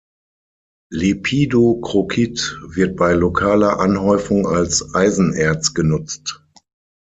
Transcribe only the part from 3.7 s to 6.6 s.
Anhäufung als Eisenerz genutzt.